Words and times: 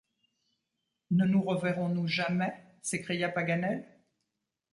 Ne 1.11 1.25
nous 1.27 1.43
reverrons-nous 1.43 2.07
jamais? 2.07 2.55
s’écria 2.81 3.29
Paganel. 3.29 3.85